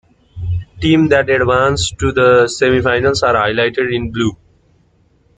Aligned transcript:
Teams 0.79 1.11
that 1.11 1.29
advanced 1.29 1.99
to 1.99 2.11
the 2.11 2.47
semi-finals 2.47 3.21
are 3.21 3.35
highlighted 3.35 3.93
in 3.93 4.11
blue. 4.11 4.35